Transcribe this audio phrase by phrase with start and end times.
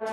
[0.00, 0.08] Por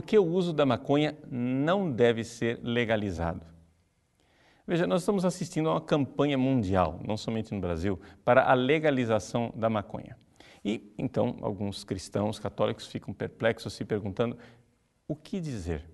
[0.00, 3.42] que o uso da maconha não deve ser legalizado?
[4.66, 9.52] Veja, nós estamos assistindo a uma campanha mundial, não somente no Brasil, para a legalização
[9.54, 10.16] da maconha.
[10.64, 14.36] E então alguns cristãos católicos ficam perplexos, se perguntando
[15.06, 15.84] o que dizer.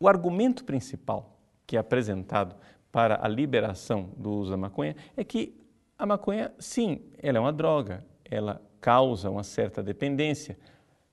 [0.00, 2.56] O argumento principal que é apresentado
[2.90, 5.56] para a liberação do uso da maconha é que
[5.96, 10.58] a maconha, sim, ela é uma droga, ela causa uma certa dependência,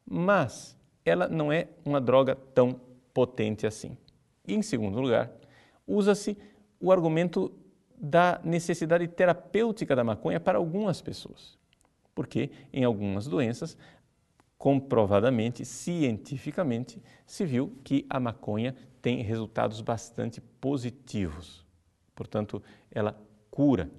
[0.04, 2.82] mas ela não é uma droga tão
[3.14, 3.96] potente assim.
[4.48, 5.32] E, em segundo lugar,
[5.86, 6.36] usa-se
[6.80, 7.54] o argumento
[7.96, 11.59] da necessidade terapêutica da maconha para algumas pessoas.
[12.20, 13.78] Porque em algumas doenças,
[14.58, 21.66] comprovadamente, cientificamente, se viu que a maconha tem resultados bastante positivos.
[22.14, 23.18] Portanto, ela
[23.50, 23.90] cura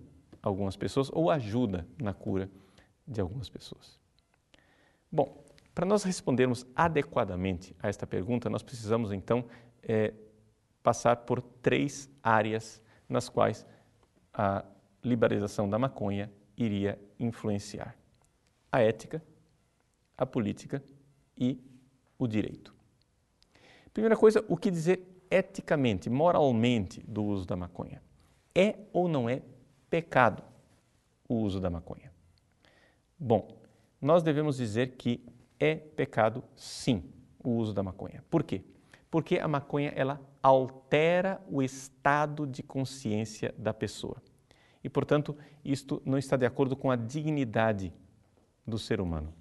[0.42, 2.50] algumas pessoas ou ajuda na cura
[3.08, 3.98] de algumas pessoas.
[5.10, 5.42] Bom,
[5.74, 9.46] para nós respondermos adequadamente a esta pergunta, nós precisamos então
[9.82, 10.12] é,
[10.82, 13.64] passar por três áreas nas quais
[14.34, 14.62] a
[15.02, 17.96] liberalização da maconha iria influenciar:
[18.70, 19.22] a ética,
[20.16, 20.82] a política
[21.36, 21.58] e
[22.18, 22.74] o direito.
[23.92, 28.02] Primeira coisa, o que dizer eticamente, moralmente do uso da maconha?
[28.54, 29.42] É ou não é
[29.88, 30.42] pecado
[31.28, 32.12] o uso da maconha?
[33.18, 33.60] Bom,
[34.00, 35.24] nós devemos dizer que
[35.58, 37.02] é pecado, sim,
[37.42, 38.24] o uso da maconha.
[38.30, 38.62] Por quê?
[39.10, 44.22] Porque a maconha ela altera o estado de consciência da pessoa.
[44.82, 47.92] E, portanto, isto não está de acordo com a dignidade
[48.66, 49.32] do ser humano.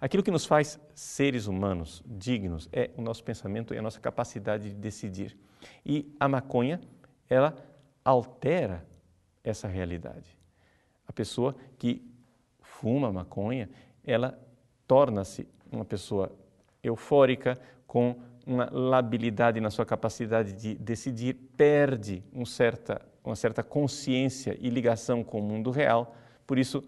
[0.00, 4.68] Aquilo que nos faz seres humanos dignos é o nosso pensamento e a nossa capacidade
[4.68, 5.36] de decidir.
[5.84, 6.80] E a maconha,
[7.28, 7.56] ela
[8.04, 8.86] altera
[9.42, 10.36] essa realidade.
[11.08, 12.02] A pessoa que
[12.60, 13.70] fuma maconha,
[14.04, 14.38] ela
[14.86, 16.30] torna-se uma pessoa
[16.82, 18.16] eufórica, com
[18.46, 25.24] uma labilidade na sua capacidade de decidir, perde um certa, uma certa consciência e ligação
[25.24, 26.14] com o mundo real.
[26.46, 26.84] Por isso,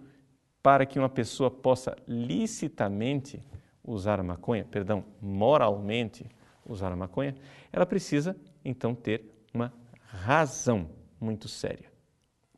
[0.63, 3.43] para que uma pessoa possa licitamente
[3.85, 6.27] usar a maconha, perdão, moralmente
[6.67, 7.35] usar a maconha,
[7.73, 9.73] ela precisa então ter uma
[10.05, 11.91] razão muito séria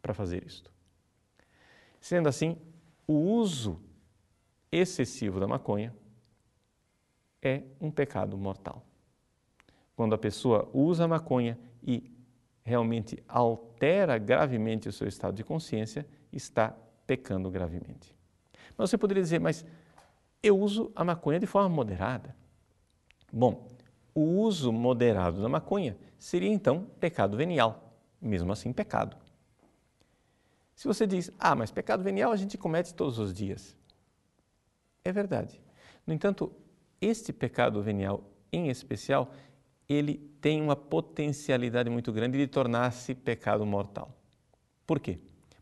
[0.02, 0.72] para fazer isto.
[2.00, 2.56] Sendo assim,
[3.06, 3.80] o uso
[4.72, 5.94] excessivo da maconha
[7.42, 8.84] é um pecado mortal.
[9.94, 12.10] Quando a pessoa usa a maconha e
[12.62, 16.76] realmente altera gravemente o seu estado de consciência, está
[17.10, 18.14] pecando gravemente.
[18.78, 19.66] Mas você poderia dizer, mas
[20.40, 22.36] eu uso a maconha de forma moderada.
[23.32, 23.66] Bom,
[24.14, 29.16] o uso moderado da maconha seria então pecado venial, mesmo assim pecado.
[30.72, 33.76] Se você diz, ah, mas pecado venial a gente comete todos os dias.
[35.04, 35.60] É verdade.
[36.06, 36.52] No entanto,
[37.00, 38.22] este pecado venial,
[38.52, 39.32] em especial,
[39.88, 44.16] ele tem uma potencialidade muito grande de tornar-se pecado mortal.
[44.86, 45.18] Por quê?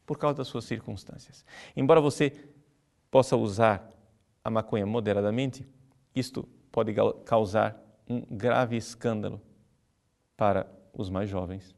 [0.09, 1.45] Por causa das suas circunstâncias.
[1.77, 2.33] Embora você
[3.11, 3.89] possa usar
[4.43, 5.69] a maconha moderadamente,
[6.15, 6.95] isto pode
[7.27, 9.41] causar um grave escândalo
[10.37, 11.75] para os mais jovens.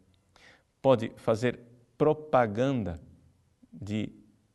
[0.80, 1.58] Pode fazer
[1.98, 3.00] propaganda
[3.72, 4.12] de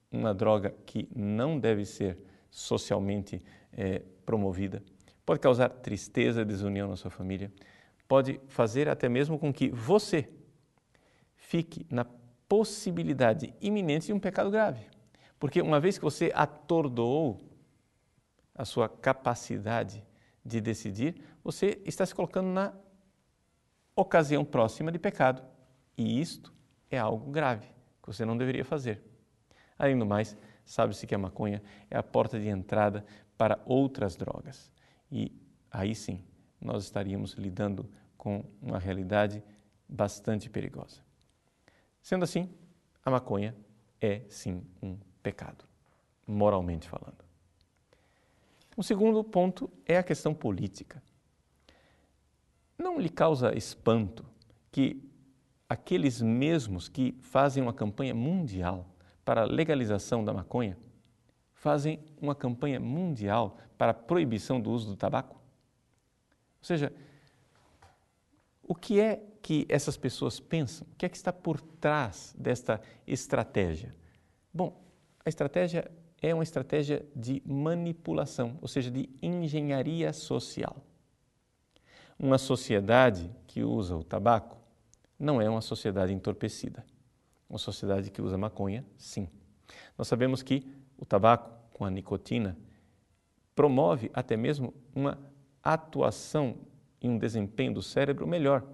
[0.09, 2.18] uma droga que não deve ser
[2.50, 3.44] socialmente
[3.74, 4.81] é, promovida
[5.25, 7.52] pode causar tristeza e desunião na sua família,
[8.07, 10.30] pode fazer até mesmo com que você
[11.36, 12.06] fique na
[12.47, 14.85] possibilidade iminente de um pecado grave.
[15.39, 17.39] Porque uma vez que você atordoou
[18.53, 20.03] a sua capacidade
[20.44, 22.73] de decidir, você está se colocando na
[23.95, 25.44] ocasião próxima de pecado.
[25.97, 26.53] E isto
[26.89, 27.67] é algo grave
[28.01, 29.01] que você não deveria fazer.
[29.77, 33.06] Além do mais, sabe-se que a maconha é a porta de entrada
[33.38, 34.72] para outras drogas.
[35.12, 35.31] E
[35.69, 36.24] aí sim,
[36.62, 39.44] nós estaríamos lidando com uma realidade
[39.88, 41.01] bastante perigosa.
[42.06, 42.48] Sendo assim,
[43.04, 43.56] a maconha
[44.00, 45.66] é sim um pecado,
[46.28, 47.25] moralmente falando.
[48.78, 51.02] O segundo ponto é a questão política.
[52.78, 54.24] Não lhe causa espanto
[54.72, 55.02] que
[55.68, 58.88] aqueles mesmos que fazem uma campanha mundial
[59.25, 60.78] para a legalização da maconha
[61.56, 65.38] fazem uma campanha mundial para a proibição do uso do tabaco?
[66.60, 66.94] Ou seja,
[68.62, 70.88] o que é que essas pessoas pensam?
[70.92, 73.95] O que é que está por trás desta estratégia?
[74.51, 74.83] Bom,
[75.24, 80.77] a estratégia é uma estratégia de manipulação, ou seja, de engenharia social.
[82.18, 84.57] Uma sociedade que usa o tabaco
[85.19, 86.83] não é uma sociedade entorpecida.
[87.48, 89.30] Uma sociedade que usa maconha, sim.
[89.95, 90.68] Nós sabemos que
[90.98, 92.57] o tabaco, com a nicotina,
[93.53, 95.19] promove até mesmo uma
[95.62, 96.56] atuação
[97.00, 98.68] e um desempenho do cérebro melhor.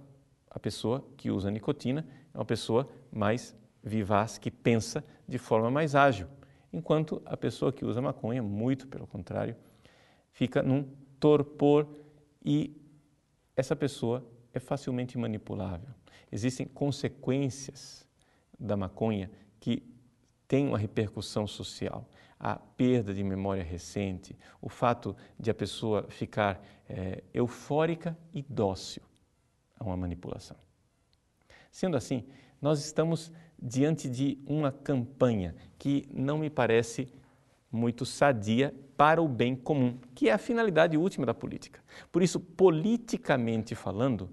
[0.53, 5.95] A pessoa que usa nicotina é uma pessoa mais vivaz, que pensa de forma mais
[5.95, 6.27] ágil,
[6.73, 9.55] enquanto a pessoa que usa maconha, muito pelo contrário,
[10.29, 10.83] fica num
[11.21, 11.87] torpor
[12.43, 12.75] e
[13.55, 15.89] essa pessoa é facilmente manipulável.
[16.29, 18.05] Existem consequências
[18.59, 19.81] da maconha que
[20.49, 22.09] têm uma repercussão social.
[22.37, 29.10] A perda de memória recente, o fato de a pessoa ficar é, eufórica e dócil
[29.81, 30.55] a uma manipulação.
[31.71, 32.23] Sendo assim,
[32.61, 37.11] nós estamos diante de uma campanha que não me parece
[37.71, 41.81] muito sadia para o bem comum, que é a finalidade última da política.
[42.11, 44.29] Por isso, politicamente falando,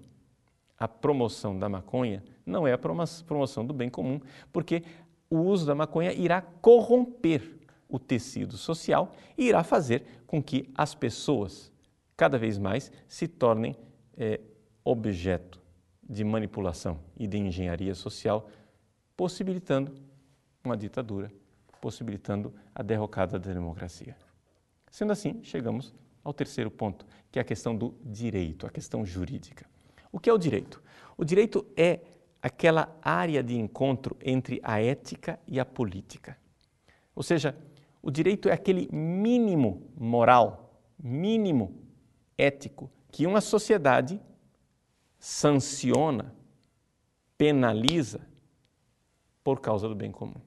[0.77, 4.19] a promoção da maconha não é a promoção do bem comum,
[4.51, 4.83] porque
[5.29, 7.57] o uso da maconha irá corromper
[7.87, 11.71] o tecido social e irá fazer com que as pessoas,
[12.15, 13.75] cada vez mais, se tornem
[14.15, 14.39] é,
[14.89, 15.61] objeto
[16.01, 18.49] de manipulação e de engenharia social,
[19.15, 19.93] possibilitando
[20.63, 21.31] uma ditadura,
[21.79, 24.17] possibilitando a derrocada da democracia.
[24.89, 25.93] Sendo assim, chegamos
[26.23, 29.67] ao terceiro ponto, que é a questão do direito, a questão jurídica.
[30.11, 30.81] O que é o direito?
[31.15, 31.99] O direito é
[32.41, 36.35] aquela área de encontro entre a ética e a política.
[37.15, 37.55] Ou seja,
[38.01, 41.75] o direito é aquele mínimo moral, mínimo
[42.35, 44.19] ético que uma sociedade
[45.19, 46.33] sanciona,
[47.37, 48.27] penaliza
[49.43, 50.41] por causa do bem comum.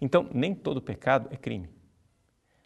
[0.00, 1.68] Então, nem todo pecado é crime,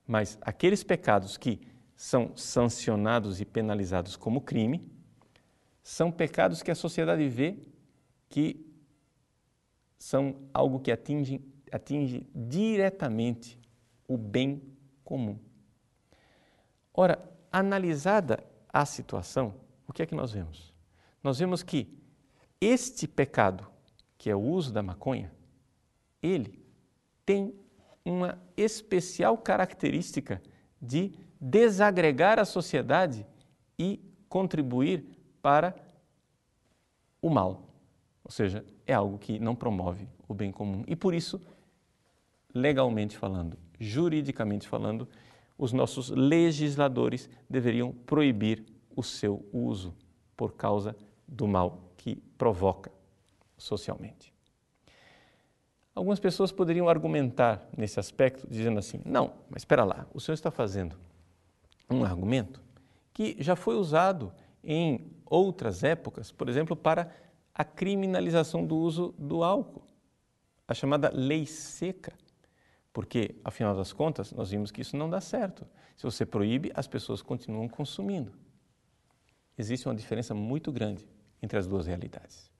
[0.06, 1.60] mas aqueles pecados que
[1.96, 4.90] são sancionados e penalizados como crime
[5.82, 7.58] são pecados que a sociedade vê
[8.28, 8.66] que
[9.98, 11.40] são algo que atinge,
[11.70, 13.58] atinge diretamente
[14.08, 14.62] o bem
[15.04, 15.38] comum.
[16.92, 19.54] Ora, analisada a situação,
[19.86, 20.71] o que é que nós vemos?
[21.22, 21.88] Nós vemos que
[22.60, 23.66] este pecado,
[24.18, 25.32] que é o uso da maconha,
[26.22, 26.60] ele
[27.24, 27.54] tem
[28.04, 30.42] uma especial característica
[30.80, 33.26] de desagregar a sociedade
[33.78, 35.04] e contribuir
[35.40, 35.74] para
[37.20, 37.68] o mal.
[38.24, 40.84] Ou seja, é algo que não promove o bem comum.
[40.86, 41.40] E por isso,
[42.54, 45.08] legalmente falando, juridicamente falando,
[45.58, 48.64] os nossos legisladores deveriam proibir
[48.96, 49.94] o seu uso
[50.36, 50.96] por causa
[51.26, 52.90] do mal que provoca
[53.56, 54.32] socialmente.
[55.94, 60.50] Algumas pessoas poderiam argumentar nesse aspecto dizendo assim: não, mas espera lá, o senhor está
[60.50, 60.96] fazendo
[61.90, 62.62] um argumento
[63.12, 64.32] que já foi usado
[64.64, 67.14] em outras épocas, por exemplo, para
[67.54, 69.82] a criminalização do uso do álcool,
[70.66, 72.12] a chamada lei seca.
[72.92, 75.66] Porque, afinal das contas, nós vimos que isso não dá certo.
[75.96, 78.32] Se você proíbe, as pessoas continuam consumindo.
[79.56, 81.06] Existe uma diferença muito grande
[81.42, 82.50] entre as duas realidades.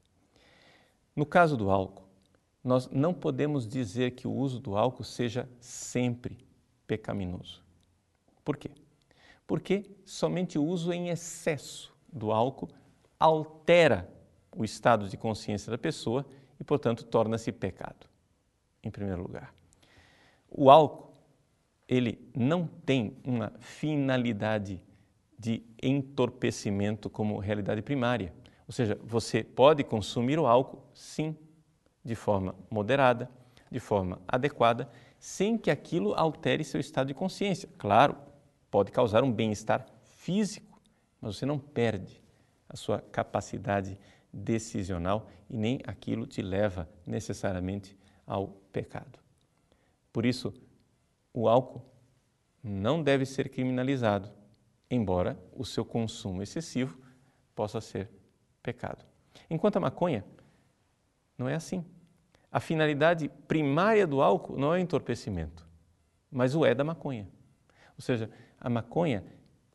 [1.15, 2.09] No caso do álcool,
[2.62, 6.39] nós não podemos dizer que o uso do álcool seja sempre
[6.87, 7.62] pecaminoso.
[8.44, 8.71] Por quê?
[9.47, 12.69] Porque somente o uso em excesso do álcool
[13.19, 14.08] altera
[14.56, 16.27] o estado de consciência da pessoa
[16.61, 18.06] e, portanto, torna-se pecado,
[18.82, 19.55] em primeiro lugar.
[20.51, 21.13] O álcool,
[21.89, 24.82] ele não tem uma finalidade
[25.43, 28.32] de entorpecimento como realidade primária.
[28.65, 31.37] Ou seja, você pode consumir o álcool, sim,
[32.05, 33.29] de forma moderada,
[33.69, 37.69] de forma adequada, sem que aquilo altere seu estado de consciência.
[37.77, 38.17] Claro,
[38.70, 40.81] pode causar um bem-estar físico,
[41.20, 42.22] mas você não perde
[42.69, 43.99] a sua capacidade
[44.32, 49.19] decisional e nem aquilo te leva necessariamente ao pecado.
[50.13, 50.55] Por isso,
[51.34, 51.82] o álcool
[52.63, 54.31] não deve ser criminalizado,
[54.94, 56.99] embora o seu consumo excessivo
[57.55, 58.11] possa ser
[58.63, 59.05] pecado.
[59.49, 60.25] Enquanto a maconha,
[61.37, 61.84] não é assim.
[62.51, 65.67] A finalidade primária do álcool não é o entorpecimento,
[66.31, 67.27] mas o é da maconha.
[67.96, 68.31] Ou seja,
[68.61, 69.25] a maconha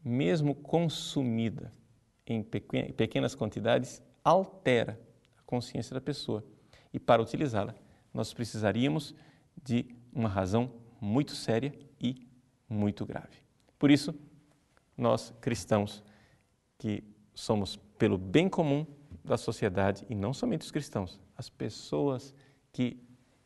[0.03, 1.71] mesmo consumida
[2.25, 4.99] em pequenas quantidades, altera
[5.37, 6.43] a consciência da pessoa.
[6.93, 7.73] E para utilizá-la,
[8.13, 9.15] nós precisaríamos
[9.63, 10.71] de uma razão
[11.01, 12.27] muito séria e
[12.69, 13.37] muito grave.
[13.79, 14.13] Por isso,
[14.97, 16.03] nós cristãos,
[16.77, 18.85] que somos pelo bem comum
[19.23, 22.33] da sociedade, e não somente os cristãos, as pessoas
[22.71, 22.97] que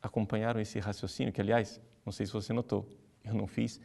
[0.02, 2.88] acompanharam esse raciocínio, que aliás, não sei se você notou,
[3.24, 3.80] Eu não fiz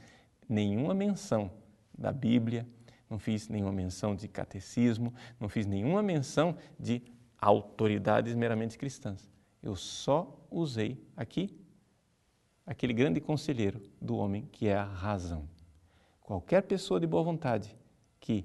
[0.48, 1.50] nenhuma menção
[1.96, 2.66] da Bíblia,
[3.08, 7.02] não fiz nenhuma menção de catecismo, não fiz nenhuma menção de
[7.38, 9.30] autoridades meramente cristãs.
[9.62, 11.58] Eu só usei aqui
[12.64, 15.48] aquele grande conselheiro do homem que é a razão.
[16.26, 17.78] Qualquer pessoa de boa vontade
[18.18, 18.44] que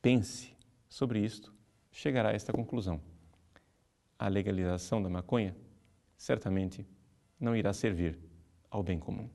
[0.00, 0.54] pense
[0.88, 1.52] sobre isto
[1.90, 3.00] chegará a esta conclusão.
[4.16, 5.56] A legalização da maconha
[6.16, 6.86] certamente
[7.40, 8.16] não irá servir
[8.70, 9.28] ao bem comum.